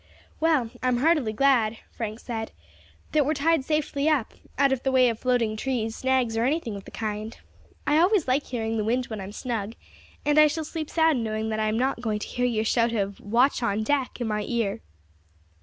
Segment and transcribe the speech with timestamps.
[0.39, 2.51] "Well, I am heartily glad," Frank said,
[3.11, 6.43] "that we are tied safely up, out of the way of floating trees, snags, or
[6.43, 7.37] anything of the kind.
[7.85, 9.73] I always like hearing the wind when I am snug,
[10.25, 12.93] and I shall sleep sound knowing that I am not going to hear your shout
[12.93, 14.81] of 'Watch on deck' in my ear."